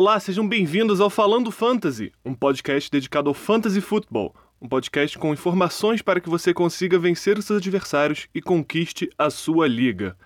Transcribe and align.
Olá, 0.00 0.18
sejam 0.18 0.48
bem-vindos 0.48 0.98
ao 0.98 1.10
Falando 1.10 1.50
Fantasy, 1.50 2.10
um 2.24 2.32
podcast 2.32 2.90
dedicado 2.90 3.28
ao 3.28 3.34
fantasy 3.34 3.82
futebol, 3.82 4.34
um 4.58 4.66
podcast 4.66 5.18
com 5.18 5.30
informações 5.30 6.00
para 6.00 6.22
que 6.22 6.30
você 6.30 6.54
consiga 6.54 6.98
vencer 6.98 7.36
os 7.36 7.44
seus 7.44 7.58
adversários 7.58 8.26
e 8.34 8.40
conquiste 8.40 9.10
a 9.18 9.28
sua 9.28 9.68
liga. 9.68 10.16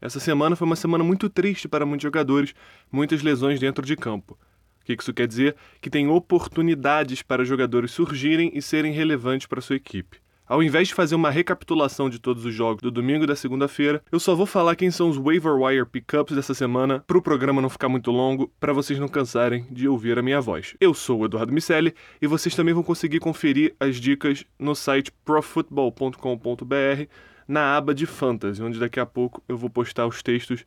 Essa 0.00 0.18
semana 0.18 0.56
foi 0.56 0.64
uma 0.64 0.74
semana 0.74 1.04
muito 1.04 1.28
triste 1.28 1.68
para 1.68 1.84
muitos 1.84 2.02
jogadores, 2.02 2.54
muitas 2.90 3.20
lesões 3.20 3.60
dentro 3.60 3.84
de 3.84 3.94
campo. 3.94 4.38
O 4.80 4.86
que 4.86 4.96
isso 4.98 5.12
quer 5.12 5.28
dizer? 5.28 5.54
Que 5.82 5.90
tem 5.90 6.08
oportunidades 6.08 7.20
para 7.20 7.44
jogadores 7.44 7.90
surgirem 7.90 8.50
e 8.54 8.62
serem 8.62 8.94
relevantes 8.94 9.46
para 9.46 9.60
sua 9.60 9.76
equipe. 9.76 10.16
Ao 10.50 10.60
invés 10.64 10.88
de 10.88 10.94
fazer 10.94 11.14
uma 11.14 11.30
recapitulação 11.30 12.10
de 12.10 12.18
todos 12.18 12.44
os 12.44 12.52
jogos 12.52 12.82
do 12.82 12.90
domingo 12.90 13.22
e 13.22 13.26
da 13.28 13.36
segunda-feira, 13.36 14.02
eu 14.10 14.18
só 14.18 14.34
vou 14.34 14.46
falar 14.46 14.74
quem 14.74 14.90
são 14.90 15.08
os 15.08 15.16
waiver 15.16 15.54
wire 15.54 15.86
pickups 15.86 16.34
dessa 16.34 16.54
semana, 16.54 17.04
para 17.06 17.16
o 17.16 17.22
programa 17.22 17.62
não 17.62 17.70
ficar 17.70 17.88
muito 17.88 18.10
longo, 18.10 18.52
para 18.58 18.72
vocês 18.72 18.98
não 18.98 19.06
cansarem 19.06 19.64
de 19.70 19.86
ouvir 19.86 20.18
a 20.18 20.22
minha 20.22 20.40
voz. 20.40 20.74
Eu 20.80 20.92
sou 20.92 21.20
o 21.20 21.24
Eduardo 21.24 21.52
Micelli 21.52 21.94
e 22.20 22.26
vocês 22.26 22.52
também 22.52 22.74
vão 22.74 22.82
conseguir 22.82 23.20
conferir 23.20 23.76
as 23.78 24.00
dicas 24.00 24.44
no 24.58 24.74
site 24.74 25.12
profutbol.com.br 25.24 27.04
na 27.46 27.76
aba 27.76 27.94
de 27.94 28.04
fantasy, 28.04 28.60
onde 28.60 28.80
daqui 28.80 28.98
a 28.98 29.06
pouco 29.06 29.40
eu 29.48 29.56
vou 29.56 29.70
postar 29.70 30.08
os 30.08 30.20
textos 30.20 30.64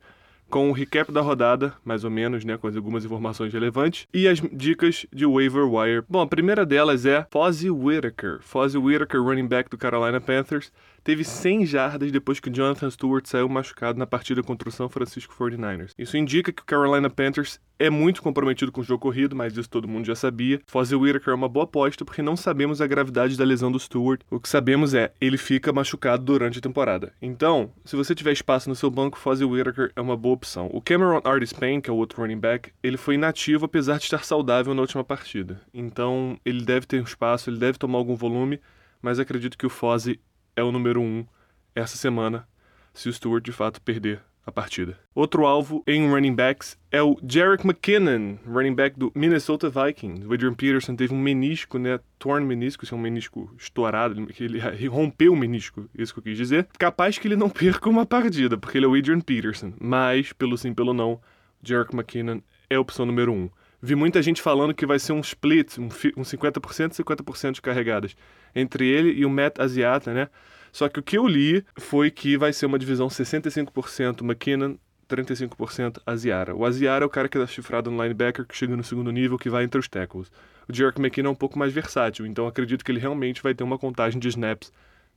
com 0.50 0.70
o 0.70 0.72
recap 0.72 1.10
da 1.10 1.20
rodada, 1.20 1.74
mais 1.84 2.04
ou 2.04 2.10
menos, 2.10 2.44
né, 2.44 2.56
com 2.56 2.68
algumas 2.68 3.04
informações 3.04 3.52
relevantes, 3.52 4.06
e 4.12 4.28
as 4.28 4.40
dicas 4.52 5.06
de 5.12 5.26
waiver 5.26 5.66
wire. 5.68 6.04
Bom, 6.08 6.20
a 6.20 6.26
primeira 6.26 6.64
delas 6.64 7.04
é 7.06 7.26
Fozzie 7.30 7.70
Whittaker. 7.70 8.38
Fozzie 8.40 8.80
Whittaker, 8.80 9.20
running 9.20 9.46
back 9.46 9.68
do 9.68 9.78
Carolina 9.78 10.20
Panthers, 10.20 10.72
teve 11.04 11.22
100 11.22 11.66
jardas 11.66 12.10
depois 12.10 12.40
que 12.40 12.50
Jonathan 12.50 12.90
Stewart 12.90 13.26
saiu 13.26 13.48
machucado 13.48 13.98
na 13.98 14.06
partida 14.06 14.42
contra 14.42 14.68
o 14.68 14.72
São 14.72 14.88
Francisco 14.88 15.34
49ers. 15.38 15.90
Isso 15.98 16.16
indica 16.16 16.50
que 16.50 16.62
o 16.62 16.64
Carolina 16.64 17.10
Panthers 17.10 17.60
é 17.78 17.90
muito 17.90 18.22
comprometido 18.22 18.72
com 18.72 18.80
o 18.80 18.84
jogo 18.84 19.02
corrido, 19.02 19.36
mas 19.36 19.56
isso 19.56 19.68
todo 19.68 19.88
mundo 19.88 20.06
já 20.06 20.14
sabia. 20.14 20.60
Fozzie 20.66 20.96
Whittaker 20.96 21.32
é 21.32 21.36
uma 21.36 21.48
boa 21.48 21.64
aposta 21.64 22.04
porque 22.04 22.22
não 22.22 22.36
sabemos 22.36 22.80
a 22.80 22.86
gravidade 22.86 23.36
da 23.36 23.44
lesão 23.44 23.70
do 23.70 23.78
Stewart. 23.78 24.20
O 24.30 24.40
que 24.40 24.48
sabemos 24.48 24.94
é, 24.94 25.12
ele 25.20 25.36
fica 25.36 25.72
machucado 25.72 26.24
durante 26.24 26.58
a 26.58 26.62
temporada. 26.62 27.12
Então, 27.20 27.70
se 27.84 27.96
você 27.96 28.14
tiver 28.14 28.32
espaço 28.32 28.68
no 28.68 28.74
seu 28.74 28.90
banco, 28.90 29.18
Fozzie 29.18 29.44
Whittaker 29.44 29.92
é 29.94 30.00
uma 30.00 30.16
boa 30.16 30.34
opção. 30.34 30.70
O 30.72 30.80
Cameron 30.80 31.20
Artis-Payne, 31.22 31.82
que 31.82 31.90
é 31.90 31.92
o 31.92 31.96
outro 31.96 32.22
running 32.22 32.38
back, 32.38 32.72
ele 32.82 32.96
foi 32.96 33.16
inativo 33.16 33.66
apesar 33.66 33.98
de 33.98 34.04
estar 34.04 34.24
saudável 34.24 34.72
na 34.72 34.80
última 34.80 35.04
partida. 35.04 35.60
Então, 35.74 36.38
ele 36.44 36.64
deve 36.64 36.86
ter 36.86 37.00
um 37.00 37.04
espaço, 37.04 37.50
ele 37.50 37.58
deve 37.58 37.76
tomar 37.76 37.98
algum 37.98 38.14
volume, 38.14 38.60
mas 39.02 39.18
acredito 39.18 39.58
que 39.58 39.66
o 39.66 39.70
Fozzie 39.70 40.20
é 40.56 40.62
o 40.62 40.72
número 40.72 41.00
um 41.00 41.26
essa 41.74 41.96
semana, 41.96 42.46
se 42.92 43.08
o 43.08 43.12
Stewart 43.12 43.44
de 43.44 43.52
fato 43.52 43.80
perder 43.80 44.22
a 44.46 44.52
partida. 44.52 44.98
Outro 45.14 45.46
alvo 45.46 45.82
em 45.86 46.08
running 46.08 46.34
backs 46.34 46.78
é 46.90 47.02
o 47.02 47.16
Jarek 47.26 47.64
McKinnon, 47.64 48.36
running 48.46 48.74
back 48.74 48.98
do 48.98 49.10
Minnesota 49.14 49.70
Vikings. 49.70 50.26
O 50.26 50.32
Adrian 50.32 50.54
Peterson 50.54 50.94
teve 50.94 51.14
um 51.14 51.18
menisco, 51.18 51.78
né? 51.78 51.98
Torn 52.18 52.44
menisco, 52.44 52.84
isso 52.84 52.94
é 52.94 52.98
um 52.98 53.00
menisco 53.00 53.54
estourado, 53.58 54.26
que 54.26 54.44
ele 54.44 54.60
rompeu 54.88 55.32
o 55.32 55.36
menisco, 55.36 55.88
isso 55.94 56.12
que 56.12 56.20
eu 56.20 56.24
quis 56.24 56.36
dizer. 56.36 56.68
Capaz 56.78 57.18
que 57.18 57.26
ele 57.26 57.36
não 57.36 57.48
perca 57.50 57.88
uma 57.88 58.04
partida, 58.04 58.58
porque 58.58 58.78
ele 58.78 58.84
é 58.84 58.88
o 58.88 58.94
Adrian 58.94 59.20
Peterson. 59.20 59.72
Mas, 59.80 60.32
pelo 60.32 60.58
sim, 60.58 60.74
pelo 60.74 60.92
não, 60.92 61.20
Jarek 61.62 61.94
McKinnon 61.94 62.40
é 62.68 62.76
a 62.76 62.80
opção 62.80 63.06
número 63.06 63.32
um. 63.32 63.48
Vi 63.86 63.94
muita 63.94 64.22
gente 64.22 64.40
falando 64.40 64.72
que 64.72 64.86
vai 64.86 64.98
ser 64.98 65.12
um 65.12 65.20
split, 65.20 65.76
um, 65.76 65.88
um 66.16 66.22
50% 66.22 66.92
e 66.92 67.04
50% 67.04 67.52
de 67.52 67.60
carregadas 67.60 68.16
entre 68.54 68.88
ele 68.88 69.10
e 69.10 69.26
o 69.26 69.30
Matt 69.30 69.60
Asiata, 69.60 70.14
né? 70.14 70.30
Só 70.72 70.88
que 70.88 70.98
o 70.98 71.02
que 71.02 71.18
eu 71.18 71.28
li 71.28 71.62
foi 71.76 72.10
que 72.10 72.38
vai 72.38 72.50
ser 72.50 72.64
uma 72.64 72.78
divisão 72.78 73.08
65% 73.08 74.22
McKinnon, 74.22 74.76
35% 75.06 76.00
Aziara. 76.06 76.56
O 76.56 76.64
Aziara 76.64 77.04
é 77.04 77.06
o 77.06 77.10
cara 77.10 77.28
que 77.28 77.36
está 77.36 77.46
chifrado 77.46 77.90
no 77.90 78.02
linebacker, 78.02 78.46
que 78.46 78.56
chega 78.56 78.74
no 78.74 78.82
segundo 78.82 79.10
nível, 79.10 79.36
que 79.36 79.50
vai 79.50 79.64
entre 79.64 79.78
os 79.78 79.86
tackles. 79.86 80.32
O 80.66 80.74
Jerk 80.74 80.98
McKinnon 80.98 81.28
é 81.28 81.32
um 81.32 81.36
pouco 81.36 81.58
mais 81.58 81.70
versátil, 81.70 82.24
então 82.24 82.46
acredito 82.46 82.82
que 82.82 82.90
ele 82.90 83.00
realmente 83.00 83.42
vai 83.42 83.54
ter 83.54 83.64
uma 83.64 83.76
contagem 83.76 84.18
de 84.18 84.28
snaps 84.28 84.72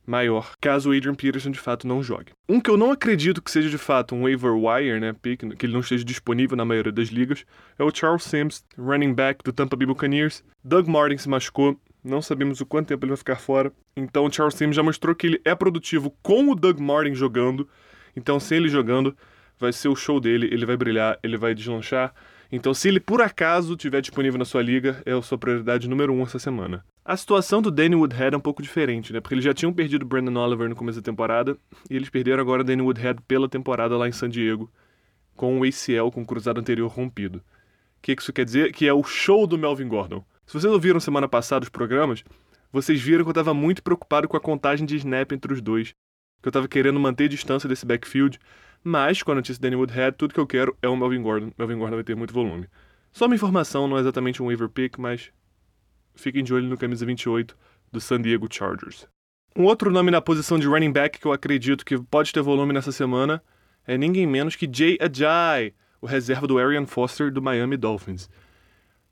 maior, 0.08 0.54
caso 0.60 0.90
o 0.90 0.96
Adrian 0.96 1.14
Peterson 1.14 1.50
de 1.50 1.58
fato 1.58 1.86
não 1.86 2.02
jogue. 2.02 2.32
Um 2.48 2.60
que 2.60 2.70
eu 2.70 2.76
não 2.76 2.90
acredito 2.90 3.42
que 3.42 3.50
seja 3.50 3.68
de 3.68 3.78
fato 3.78 4.14
um 4.14 4.22
waiver 4.22 4.54
wire, 4.54 4.98
né, 4.98 5.12
pick, 5.12 5.40
que 5.56 5.66
ele 5.66 5.72
não 5.72 5.80
esteja 5.80 6.04
disponível 6.04 6.56
na 6.56 6.64
maioria 6.64 6.90
das 6.90 7.08
ligas, 7.08 7.44
é 7.78 7.84
o 7.84 7.94
Charles 7.94 8.24
Sims, 8.24 8.64
running 8.78 9.12
back 9.12 9.44
do 9.44 9.52
Tampa 9.52 9.76
Bay 9.76 9.86
Buccaneers. 9.86 10.42
Doug 10.64 10.88
Martin 10.88 11.18
se 11.18 11.28
machucou, 11.28 11.78
não 12.02 12.22
sabemos 12.22 12.60
o 12.60 12.66
quanto 12.66 12.88
tempo 12.88 13.04
ele 13.04 13.10
vai 13.10 13.18
ficar 13.18 13.36
fora. 13.36 13.72
Então 13.94 14.24
o 14.24 14.32
Charles 14.32 14.54
Sims 14.54 14.74
já 14.74 14.82
mostrou 14.82 15.14
que 15.14 15.26
ele 15.26 15.40
é 15.44 15.54
produtivo 15.54 16.10
com 16.22 16.50
o 16.50 16.54
Doug 16.54 16.78
Martin 16.80 17.14
jogando. 17.14 17.68
Então, 18.16 18.40
sem 18.40 18.58
ele 18.58 18.68
jogando, 18.68 19.16
vai 19.58 19.72
ser 19.72 19.88
o 19.88 19.94
show 19.94 20.18
dele, 20.18 20.48
ele 20.50 20.66
vai 20.66 20.76
brilhar, 20.76 21.18
ele 21.22 21.36
vai 21.36 21.54
deslanchar. 21.54 22.12
Então, 22.50 22.72
se 22.72 22.88
ele 22.88 22.98
por 22.98 23.20
acaso 23.20 23.74
estiver 23.74 24.00
disponível 24.00 24.38
na 24.38 24.44
sua 24.44 24.62
liga, 24.62 25.02
é 25.04 25.12
a 25.12 25.20
sua 25.20 25.36
prioridade 25.36 25.88
número 25.88 26.12
um 26.12 26.22
essa 26.22 26.38
semana. 26.38 26.84
A 27.08 27.16
situação 27.16 27.62
do 27.62 27.70
Danny 27.70 27.96
Woodhead 27.96 28.34
é 28.34 28.36
um 28.36 28.40
pouco 28.40 28.62
diferente, 28.62 29.14
né? 29.14 29.20
Porque 29.22 29.32
eles 29.32 29.42
já 29.42 29.54
tinham 29.54 29.72
perdido 29.72 30.02
o 30.02 30.04
Brandon 30.04 30.38
Oliver 30.38 30.68
no 30.68 30.76
começo 30.76 31.00
da 31.00 31.02
temporada, 31.02 31.56
e 31.88 31.96
eles 31.96 32.10
perderam 32.10 32.42
agora 32.42 32.60
o 32.60 32.64
Danny 32.64 32.82
Woodhead 32.82 33.22
pela 33.26 33.48
temporada 33.48 33.96
lá 33.96 34.06
em 34.06 34.12
San 34.12 34.28
Diego, 34.28 34.70
com 35.34 35.58
o 35.58 35.64
ACL, 35.64 36.10
com 36.12 36.20
o 36.20 36.26
cruzado 36.26 36.60
anterior 36.60 36.86
rompido. 36.86 37.38
O 37.38 37.42
que 38.02 38.12
isso 38.12 38.30
quer 38.30 38.44
dizer? 38.44 38.74
Que 38.74 38.86
é 38.86 38.92
o 38.92 39.02
show 39.02 39.46
do 39.46 39.56
Melvin 39.56 39.88
Gordon. 39.88 40.22
Se 40.44 40.52
vocês 40.52 40.70
ouviram 40.70 41.00
semana 41.00 41.26
passada 41.26 41.62
os 41.62 41.70
programas, 41.70 42.22
vocês 42.70 43.00
viram 43.00 43.24
que 43.24 43.28
eu 43.28 43.32
estava 43.32 43.54
muito 43.54 43.82
preocupado 43.82 44.28
com 44.28 44.36
a 44.36 44.40
contagem 44.40 44.84
de 44.84 44.94
snap 44.96 45.32
entre 45.32 45.50
os 45.50 45.62
dois. 45.62 45.94
Que 46.42 46.48
eu 46.48 46.50
estava 46.50 46.68
querendo 46.68 47.00
manter 47.00 47.26
distância 47.26 47.66
desse 47.66 47.86
backfield, 47.86 48.38
mas 48.84 49.22
com 49.22 49.32
a 49.32 49.34
notícia 49.34 49.62
Danny 49.62 49.76
Woodhead, 49.76 50.14
tudo 50.18 50.34
que 50.34 50.40
eu 50.40 50.46
quero 50.46 50.76
é 50.82 50.88
o 50.88 50.94
Melvin 50.94 51.22
Gordon. 51.22 51.52
Melvin 51.56 51.78
Gordon 51.78 51.96
vai 51.96 52.04
ter 52.04 52.14
muito 52.14 52.34
volume. 52.34 52.66
Só 53.10 53.24
uma 53.24 53.34
informação, 53.34 53.88
não 53.88 53.96
é 53.96 54.00
exatamente 54.00 54.42
um 54.42 54.46
waiver 54.48 54.68
pick, 54.68 54.98
mas 54.98 55.32
fiquem 56.20 56.42
de 56.42 56.52
olho 56.52 56.66
no 56.66 56.76
camisa 56.76 57.06
28 57.06 57.56
do 57.92 58.00
San 58.00 58.20
Diego 58.20 58.48
Chargers. 58.50 59.06
Um 59.56 59.64
outro 59.64 59.90
nome 59.90 60.10
na 60.10 60.20
posição 60.20 60.58
de 60.58 60.66
running 60.66 60.92
back 60.92 61.18
que 61.18 61.26
eu 61.26 61.32
acredito 61.32 61.84
que 61.84 61.98
pode 61.98 62.32
ter 62.32 62.42
volume 62.42 62.72
nessa 62.72 62.92
semana 62.92 63.42
é 63.86 63.96
ninguém 63.96 64.26
menos 64.26 64.54
que 64.54 64.68
Jay 64.70 64.98
Ajay, 65.00 65.74
o 66.00 66.06
reserva 66.06 66.46
do 66.46 66.58
Arian 66.58 66.86
Foster 66.86 67.32
do 67.32 67.42
Miami 67.42 67.76
Dolphins. 67.76 68.28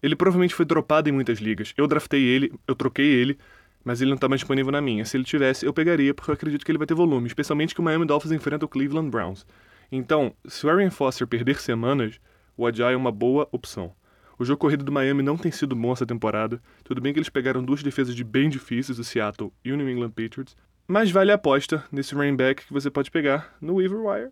Ele 0.03 0.15
provavelmente 0.15 0.55
foi 0.55 0.65
dropado 0.65 1.09
em 1.09 1.13
muitas 1.13 1.39
ligas. 1.39 1.73
Eu 1.77 1.87
draftei 1.87 2.23
ele, 2.23 2.53
eu 2.69 2.75
troquei 2.75 3.07
ele, 3.07 3.39
mas 3.83 4.01
ele 4.01 4.11
não 4.11 4.17
está 4.17 4.29
mais 4.29 4.41
disponível 4.41 4.71
na 4.71 4.81
minha. 4.81 5.05
Se 5.05 5.17
ele 5.17 5.25
tivesse, 5.25 5.65
eu 5.65 5.73
pegaria, 5.73 6.13
porque 6.13 6.31
eu 6.31 6.35
acredito 6.35 6.65
que 6.65 6.71
ele 6.71 6.79
vai 6.79 6.87
ter 6.87 6.95
volume, 6.95 7.27
especialmente 7.27 7.75
que 7.75 7.81
o 7.81 7.85
Miami 7.85 8.05
Dolphins 8.05 8.33
enfrenta 8.33 8.67
o 8.67 8.69
Cleveland 8.69 9.11
Browns. 9.11 9.47
Então, 9.91 10.35
se 10.47 10.67
o 10.67 10.71
Arian 10.71 10.91
Foster 10.91 11.27
perder 11.27 11.61
semanas, 11.61 12.21
o 12.57 12.67
Ajay 12.67 12.95
é 12.95 12.97
uma 12.97 13.11
boa 13.11 13.49
opção. 13.51 13.95
O 14.39 14.45
jogo 14.45 14.59
corrido 14.59 14.85
do 14.85 14.93
Miami 14.93 15.23
não 15.23 15.37
tem 15.37 15.51
sido 15.51 15.75
bom 15.75 15.93
essa 15.93 16.07
temporada. 16.07 16.61
Tudo 16.85 17.01
bem 17.01 17.13
que 17.13 17.19
eles 17.19 17.29
pegaram 17.29 17.65
duas 17.65 17.83
defesas 17.83 18.15
de 18.15 18.23
bem 18.23 18.49
difíceis, 18.49 18.99
o 18.99 19.05
Seattle 19.05 19.53
e 19.65 19.73
o 19.73 19.77
New 19.77 19.89
England 19.89 20.11
Patriots, 20.11 20.57
mas 20.87 21.11
vale 21.11 21.33
a 21.33 21.35
aposta 21.35 21.85
nesse 21.91 22.15
running 22.15 22.37
back 22.37 22.67
que 22.67 22.73
você 22.73 22.91
pode 22.91 23.11
pegar 23.11 23.57
no 23.61 23.77
waiver 23.77 24.01
wire 24.01 24.31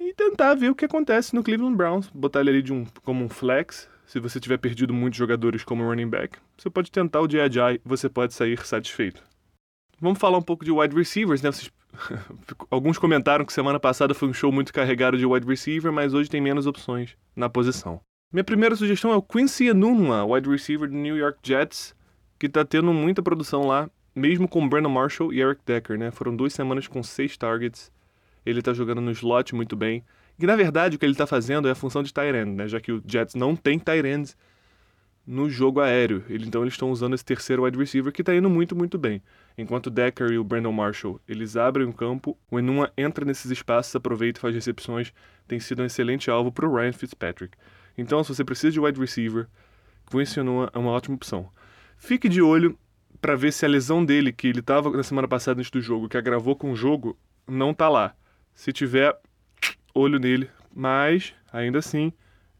e 0.00 0.12
tentar 0.12 0.54
ver 0.54 0.70
o 0.70 0.74
que 0.74 0.84
acontece 0.84 1.34
no 1.34 1.42
Cleveland 1.42 1.76
Browns, 1.76 2.10
botar 2.12 2.40
ele 2.40 2.50
ali 2.50 2.62
de 2.62 2.72
um, 2.72 2.84
como 3.02 3.24
um 3.24 3.28
flex, 3.28 3.88
se 4.06 4.18
você 4.18 4.40
tiver 4.40 4.58
perdido 4.58 4.92
muitos 4.92 5.18
jogadores 5.18 5.64
como 5.64 5.84
running 5.84 6.08
back, 6.08 6.38
você 6.56 6.68
pode 6.68 6.90
tentar 6.90 7.20
o 7.20 7.28
J.I.J. 7.28 7.80
você 7.84 8.08
pode 8.08 8.34
sair 8.34 8.58
satisfeito. 8.66 9.22
Vamos 10.00 10.18
falar 10.18 10.38
um 10.38 10.42
pouco 10.42 10.64
de 10.64 10.72
wide 10.72 10.94
receivers, 10.94 11.40
né? 11.40 11.50
Vocês... 11.50 11.70
Alguns 12.70 12.98
comentaram 12.98 13.44
que 13.44 13.52
semana 13.52 13.78
passada 13.78 14.12
foi 14.12 14.28
um 14.28 14.34
show 14.34 14.50
muito 14.50 14.72
carregado 14.72 15.16
de 15.16 15.24
wide 15.24 15.46
receiver, 15.46 15.92
mas 15.92 16.12
hoje 16.12 16.28
tem 16.28 16.40
menos 16.40 16.66
opções 16.66 17.16
na 17.34 17.48
posição. 17.48 18.00
Minha 18.34 18.42
primeira 18.42 18.74
sugestão 18.74 19.12
é 19.12 19.14
o 19.14 19.22
Quincy 19.22 19.68
Enunwa, 19.68 20.24
wide 20.24 20.50
receiver 20.50 20.88
do 20.88 20.96
New 20.96 21.16
York 21.16 21.38
Jets, 21.40 21.94
que 22.36 22.46
está 22.46 22.64
tendo 22.64 22.92
muita 22.92 23.22
produção 23.22 23.64
lá, 23.64 23.88
mesmo 24.12 24.48
com 24.48 24.68
Brandon 24.68 24.88
Marshall 24.88 25.32
e 25.32 25.40
Eric 25.40 25.60
Decker, 25.64 25.96
né? 25.96 26.10
Foram 26.10 26.34
duas 26.34 26.52
semanas 26.52 26.88
com 26.88 27.00
seis 27.00 27.36
targets. 27.36 27.92
Ele 28.44 28.58
está 28.58 28.72
jogando 28.72 29.00
no 29.00 29.12
slot 29.12 29.54
muito 29.54 29.76
bem. 29.76 30.02
Que 30.36 30.48
na 30.48 30.56
verdade 30.56 30.96
o 30.96 30.98
que 30.98 31.06
ele 31.06 31.12
está 31.12 31.28
fazendo 31.28 31.68
é 31.68 31.70
a 31.70 31.74
função 31.76 32.02
de 32.02 32.12
tight 32.12 32.36
end, 32.36 32.56
né? 32.56 32.66
Já 32.66 32.80
que 32.80 32.90
o 32.90 33.00
Jets 33.06 33.36
não 33.36 33.54
tem 33.54 33.78
tight 33.78 34.04
ends 34.04 34.36
no 35.24 35.48
jogo 35.48 35.78
aéreo. 35.78 36.24
Ele, 36.28 36.44
então 36.44 36.62
eles 36.62 36.74
estão 36.74 36.90
usando 36.90 37.14
esse 37.14 37.24
terceiro 37.24 37.62
wide 37.62 37.78
receiver 37.78 38.12
que 38.12 38.22
está 38.22 38.34
indo 38.34 38.50
muito, 38.50 38.74
muito 38.74 38.98
bem. 38.98 39.22
Enquanto 39.56 39.86
o 39.86 39.90
Decker 39.90 40.32
e 40.32 40.38
o 40.38 40.42
Brandon 40.42 40.72
Marshall, 40.72 41.20
eles 41.28 41.56
abrem 41.56 41.86
o 41.86 41.92
campo, 41.92 42.36
o 42.50 42.58
Enuma 42.58 42.90
entra 42.98 43.24
nesses 43.24 43.52
espaços, 43.52 43.94
aproveita 43.94 44.40
e 44.40 44.42
faz 44.42 44.56
recepções. 44.56 45.12
Tem 45.46 45.60
sido 45.60 45.82
um 45.82 45.86
excelente 45.86 46.28
alvo 46.28 46.50
para 46.50 46.68
o 46.68 46.74
Ryan 46.74 46.92
Fitzpatrick. 46.92 47.56
Então, 47.96 48.22
se 48.22 48.34
você 48.34 48.44
precisa 48.44 48.72
de 48.72 48.80
wide 48.80 49.00
receiver, 49.00 49.46
Quincy 50.10 50.40
Enuma 50.40 50.70
é 50.72 50.78
uma 50.78 50.90
ótima 50.90 51.14
opção. 51.14 51.48
Fique 51.96 52.28
de 52.28 52.42
olho 52.42 52.78
para 53.20 53.36
ver 53.36 53.52
se 53.52 53.64
a 53.64 53.68
lesão 53.68 54.04
dele, 54.04 54.32
que 54.32 54.48
ele 54.48 54.60
estava 54.60 54.90
na 54.90 55.02
semana 55.02 55.26
passada 55.26 55.60
antes 55.60 55.70
do 55.70 55.80
jogo, 55.80 56.08
que 56.08 56.16
agravou 56.16 56.54
com 56.54 56.72
o 56.72 56.76
jogo, 56.76 57.16
não 57.46 57.70
está 57.70 57.88
lá. 57.88 58.14
Se 58.54 58.72
tiver, 58.72 59.16
olho 59.94 60.18
nele, 60.18 60.50
mas 60.74 61.32
ainda 61.52 61.78
assim 61.78 62.12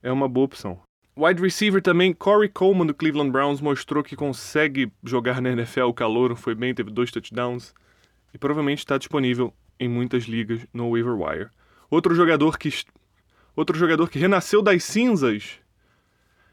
é 0.02 0.10
uma 0.10 0.28
boa 0.28 0.46
opção. 0.46 0.80
Wide 1.16 1.40
receiver 1.40 1.80
também, 1.80 2.12
Corey 2.12 2.48
Coleman 2.48 2.86
do 2.86 2.94
Cleveland 2.94 3.30
Browns 3.30 3.60
mostrou 3.60 4.02
que 4.02 4.16
consegue 4.16 4.90
jogar 5.02 5.40
na 5.40 5.50
NFL, 5.50 5.82
o 5.82 5.94
calor 5.94 6.34
foi 6.34 6.54
bem, 6.54 6.74
teve 6.74 6.90
dois 6.90 7.10
touchdowns 7.10 7.72
e 8.32 8.38
provavelmente 8.38 8.80
está 8.80 8.98
disponível 8.98 9.54
em 9.78 9.88
muitas 9.88 10.24
ligas 10.24 10.66
no 10.72 10.90
waiver 10.90 11.14
wire. 11.14 11.50
Outro 11.88 12.14
jogador 12.14 12.58
que 12.58 12.68
outro 13.56 13.78
jogador 13.78 14.08
que 14.08 14.18
renasceu 14.18 14.62
das 14.62 14.84
cinzas 14.84 15.58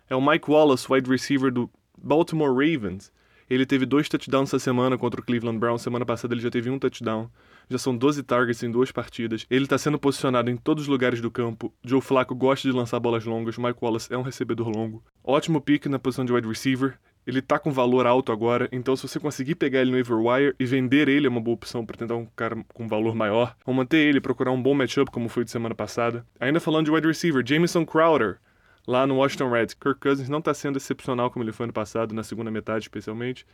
é 0.10 0.16
o 0.16 0.22
Mike 0.22 0.50
Wallace, 0.50 0.92
wide 0.92 1.10
receiver 1.10 1.52
do 1.52 1.70
Baltimore 1.98 2.50
Ravens. 2.50 3.12
Ele 3.50 3.66
teve 3.66 3.86
dois 3.86 4.08
touchdowns 4.08 4.50
essa 4.50 4.60
semana 4.60 4.98
contra 4.98 5.20
o 5.20 5.24
Cleveland 5.24 5.60
Browns. 5.60 5.82
Semana 5.82 6.06
passada 6.06 6.34
ele 6.34 6.42
já 6.42 6.50
teve 6.50 6.70
um 6.70 6.80
touchdown. 6.80 7.30
Já 7.70 7.78
são 7.78 7.96
12 7.96 8.24
targets 8.24 8.64
em 8.64 8.72
duas 8.72 8.94
partidas. 8.94 9.46
Ele 9.50 9.66
está 9.66 9.78
sendo 9.78 10.00
posicionado 10.00 10.50
em 10.50 10.56
todos 10.56 10.84
os 10.84 10.88
lugares 10.88 11.20
do 11.20 11.30
campo. 11.30 11.74
Joe 11.84 12.00
Flacco 12.00 12.34
gosta 12.34 12.66
de 12.66 12.74
lançar 12.74 12.98
bolas 13.02 13.26
longas. 13.26 13.58
Mike 13.58 13.80
Wallace 13.82 14.14
é 14.14 14.18
um 14.18 14.22
recebedor 14.22 14.70
longo. 14.70 15.04
Ótimo 15.22 15.60
pick 15.60 15.86
na 15.88 16.00
posição 16.00 16.24
de 16.24 16.32
wide 16.32 16.48
receiver. 16.48 16.98
Ele 17.26 17.42
tá 17.42 17.60
com 17.60 17.72
valor 17.72 18.08
alto 18.08 18.32
agora, 18.32 18.68
então 18.72 18.96
se 18.96 19.08
você 19.08 19.20
conseguir 19.20 19.56
pegar 19.56 19.82
ele 19.82 19.92
no 19.92 19.98
Everwire 19.98 20.56
e 20.60 20.66
vender 20.66 21.08
ele 21.08 21.28
é 21.28 21.30
uma 21.30 21.40
boa 21.40 21.54
opção 21.54 21.86
para 21.86 21.96
tentar 21.96 22.16
um 22.16 22.26
cara 22.36 22.58
com 22.74 22.88
valor 22.88 23.14
maior, 23.14 23.56
ou 23.64 23.74
manter 23.74 23.98
ele 23.98 24.20
procurar 24.20 24.52
um 24.52 24.62
bom 24.62 24.74
matchup 24.74 25.12
como 25.12 25.30
foi 25.30 25.44
de 25.44 25.52
semana 25.52 25.76
passada. 25.76 26.26
Ainda 26.40 26.60
falando 26.60 26.86
de 26.86 26.92
wide 26.92 27.08
receiver, 27.08 27.44
Jameson 27.46 27.86
Crowder, 27.86 28.40
lá 28.88 29.06
no 29.06 29.18
Washington 29.18 29.50
Reds. 29.50 29.76
Kirk 29.76 30.00
Cousins 30.00 30.30
não 30.30 30.40
está 30.40 30.54
sendo 30.54 30.78
excepcional 30.78 31.30
como 31.30 31.44
ele 31.44 31.52
foi 31.52 31.66
ano 31.66 31.74
passado, 31.74 32.14
na 32.14 32.24
segunda 32.24 32.50
metade 32.50 32.86
especialmente. 32.86 33.46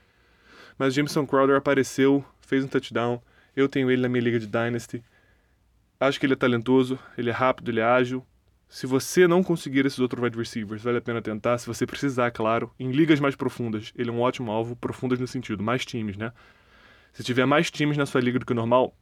Mas 0.78 0.94
Jameson 0.94 1.26
Crowder 1.26 1.58
apareceu, 1.58 2.24
fez 2.42 2.64
um 2.64 2.68
touchdown. 2.68 3.22
Eu 3.56 3.68
tenho 3.68 3.90
ele 3.90 4.02
na 4.02 4.10
minha 4.10 4.24
liga 4.24 4.40
de 4.40 4.48
Dynasty. 4.48 5.04
Acho 6.00 6.20
que 6.20 6.26
ele 6.26 6.34
é 6.34 6.38
talentoso, 6.38 7.00
ele 7.18 7.30
é 7.30 7.34
rápido, 7.34 7.70
ele 7.70 7.80
é 7.80 7.84
ágil. 7.84 8.24
Se 8.70 8.86
você 8.86 9.28
não 9.28 9.42
conseguir 9.42 9.86
esses 9.86 10.00
outros 10.00 10.22
wide 10.22 10.38
receivers, 10.38 10.84
vale 10.84 10.98
a 10.98 11.02
pena 11.02 11.22
tentar. 11.22 11.58
Se 11.58 11.68
você 11.68 11.86
precisar, 11.86 12.32
claro. 12.32 12.72
Em 12.80 12.92
ligas 12.92 13.20
mais 13.20 13.36
profundas, 13.36 13.94
ele 13.96 14.10
é 14.10 14.14
um 14.14 14.20
ótimo 14.20 14.52
alvo. 14.52 14.76
Profundas 14.76 15.20
no 15.20 15.28
sentido, 15.28 15.64
mais 15.64 15.86
times, 15.86 16.18
né? 16.18 16.32
Se 17.14 17.24
tiver 17.24 17.46
mais 17.46 17.72
times 17.72 17.98
na 17.98 18.06
sua 18.06 18.22
liga 18.22 18.38
do 18.38 18.46
que 18.46 18.52
o 18.52 18.56
normal, 18.56 18.96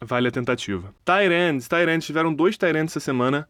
vale 0.00 0.28
a 0.28 0.30
tentativa. 0.30 0.94
Tyrands, 1.04 1.68
Tyrands, 1.68 2.06
tiveram 2.06 2.32
dois 2.32 2.56
Tyrands 2.56 2.92
essa 2.92 3.00
semana 3.00 3.48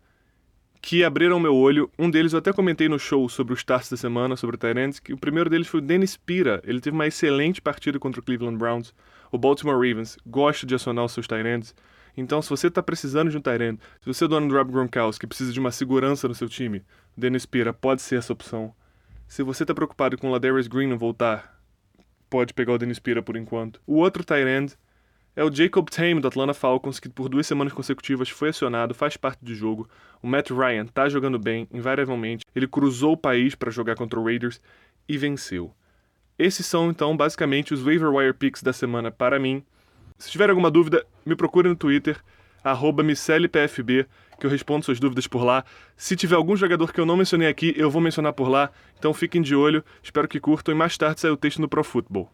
que 0.83 1.05
abriram 1.05 1.39
meu 1.39 1.55
olho. 1.55 1.89
Um 1.97 2.11
deles 2.11 2.33
eu 2.33 2.41
até 2.41 2.53
comentei 2.53 2.89
no 2.89 2.99
show 2.99 3.29
sobre 3.29 3.55
os 3.55 3.61
starts 3.61 3.89
da 3.89 3.97
semana, 3.97 4.37
sobre 4.37 4.57
o 4.57 4.59
Tyrants, 4.59 4.99
que 4.99 5.13
o 5.13 5.17
primeiro 5.17 5.49
deles 5.49 5.69
foi 5.69 5.79
o 5.79 5.83
Dennis 5.83 6.17
Pira. 6.17 6.61
Ele 6.65 6.81
teve 6.81 6.95
uma 6.95 7.07
excelente 7.07 7.63
partida 7.63 8.01
contra 8.01 8.21
o 8.21 8.25
Cleveland 8.25 8.59
Browns. 8.59 8.93
O 9.31 9.39
Baltimore 9.39 9.77
Ravens 9.77 10.19
gosta 10.27 10.67
de 10.67 10.75
acionar 10.75 11.05
os 11.05 11.13
seus 11.13 11.29
Tyrants. 11.29 11.73
Então, 12.17 12.43
se 12.43 12.51
você 12.51 12.67
está 12.67 12.83
precisando 12.83 13.31
de 13.31 13.39
um 13.39 13.41
Tyrant, 13.41 13.79
se 14.01 14.07
você 14.07 14.25
é 14.25 14.29
dono 14.29 14.49
do 14.49 14.55
Rob 14.55 14.71
Gronkowski, 14.71 15.27
precisa 15.27 15.53
de 15.53 15.61
uma 15.61 15.71
segurança 15.71 16.29
no 16.29 16.35
seu 16.35 16.49
time, 16.49 16.83
Dennis 17.17 17.47
Pira 17.47 17.73
pode 17.73 18.03
ser 18.03 18.17
essa 18.17 18.33
opção. 18.33 18.75
Se 19.27 19.43
você 19.43 19.65
está 19.65 19.75
preocupado 19.75 20.19
com 20.19 20.29
o 20.29 20.31
Ladarius 20.31 20.67
Green 20.67 20.89
não 20.89 20.99
voltar, 20.99 21.59
pode 22.29 22.53
pegar 22.53 22.75
o 22.75 22.79
Dennis 22.79 22.99
Pira 22.99 23.23
por 23.23 23.37
enquanto. 23.37 23.81
O 23.87 23.97
outro 23.97 24.25
Tyrant 24.25 24.73
é 25.35 25.43
o 25.43 25.51
Jacob 25.51 25.89
Tame 25.89 26.21
do 26.21 26.29
Atlanta 26.29 26.53
Falcons, 26.53 27.01
que 27.01 27.09
por 27.09 27.29
duas 27.29 27.47
semanas 27.47 27.73
consecutivas 27.73 28.29
foi 28.29 28.51
acionado, 28.51 28.95
faz 28.95 29.17
parte 29.17 29.43
do 29.43 29.55
jogo. 29.55 29.89
O 30.23 30.27
Matt 30.27 30.51
Ryan 30.51 30.85
tá 30.85 31.09
jogando 31.09 31.39
bem, 31.39 31.67
invariavelmente. 31.73 32.45
Ele 32.55 32.69
cruzou 32.69 33.13
o 33.13 33.17
país 33.17 33.55
para 33.55 33.71
jogar 33.71 33.97
contra 33.97 34.21
o 34.21 34.25
Raiders 34.25 34.61
e 35.09 35.17
venceu. 35.17 35.75
Esses 36.39 36.67
são, 36.67 36.91
então, 36.91 37.17
basicamente 37.17 37.73
os 37.73 37.83
waiver 37.83 38.11
wire 38.11 38.35
picks 38.35 38.63
da 38.63 38.73
semana 38.73 39.11
para 39.11 39.39
mim. 39.39 39.65
Se 40.23 40.31
tiver 40.31 40.49
alguma 40.49 40.71
dúvida, 40.71 41.05
me 41.27 41.35
procure 41.35 41.69
no 41.69 41.75
Twitter, 41.75 42.17
arroba 42.63 43.03
que 43.03 44.47
eu 44.47 44.51
respondo 44.51 44.85
suas 44.85 45.01
dúvidas 45.01 45.27
por 45.27 45.43
lá. 45.43 45.65
Se 45.97 46.15
tiver 46.15 46.37
algum 46.37 46.55
jogador 46.55 46.93
que 46.93 47.01
eu 47.01 47.05
não 47.05 47.17
mencionei 47.17 47.49
aqui, 47.49 47.75
eu 47.77 47.91
vou 47.91 48.01
mencionar 48.01 48.33
por 48.33 48.49
lá. 48.49 48.71
Então 48.97 49.13
fiquem 49.13 49.43
de 49.43 49.57
olho, 49.57 49.85
espero 50.01 50.29
que 50.29 50.39
curtam 50.39 50.73
e 50.73 50.79
mais 50.79 50.97
tarde 50.97 51.21
sai 51.21 51.33
o 51.33 51.37
texto 51.37 51.61
no 51.61 51.69
Pro 51.69 51.83
Football. 51.83 52.31